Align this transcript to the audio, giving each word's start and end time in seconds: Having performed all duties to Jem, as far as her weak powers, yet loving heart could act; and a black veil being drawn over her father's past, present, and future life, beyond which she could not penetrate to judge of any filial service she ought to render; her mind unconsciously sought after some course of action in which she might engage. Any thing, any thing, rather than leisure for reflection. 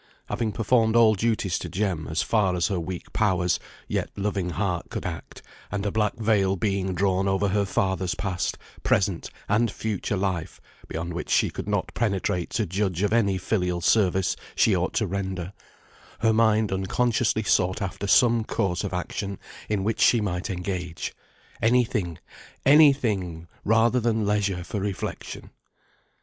Having 0.29 0.53
performed 0.53 0.95
all 0.95 1.13
duties 1.13 1.59
to 1.59 1.69
Jem, 1.69 2.07
as 2.07 2.23
far 2.23 2.55
as 2.55 2.69
her 2.69 2.79
weak 2.79 3.13
powers, 3.13 3.59
yet 3.87 4.09
loving 4.17 4.49
heart 4.49 4.89
could 4.89 5.05
act; 5.05 5.43
and 5.71 5.85
a 5.85 5.91
black 5.91 6.15
veil 6.17 6.55
being 6.55 6.95
drawn 6.95 7.27
over 7.27 7.49
her 7.49 7.65
father's 7.65 8.15
past, 8.15 8.57
present, 8.81 9.29
and 9.47 9.69
future 9.69 10.17
life, 10.17 10.59
beyond 10.87 11.13
which 11.13 11.29
she 11.29 11.51
could 11.51 11.67
not 11.67 11.93
penetrate 11.93 12.49
to 12.49 12.65
judge 12.65 13.03
of 13.03 13.13
any 13.13 13.37
filial 13.37 13.79
service 13.79 14.35
she 14.55 14.75
ought 14.75 14.95
to 14.95 15.05
render; 15.05 15.53
her 16.21 16.33
mind 16.33 16.71
unconsciously 16.71 17.43
sought 17.43 17.79
after 17.79 18.07
some 18.07 18.43
course 18.43 18.83
of 18.83 18.95
action 18.95 19.37
in 19.69 19.83
which 19.83 20.01
she 20.01 20.19
might 20.19 20.49
engage. 20.49 21.13
Any 21.61 21.83
thing, 21.83 22.17
any 22.65 22.91
thing, 22.91 23.47
rather 23.63 23.99
than 23.99 24.25
leisure 24.25 24.63
for 24.63 24.79
reflection. 24.79 25.51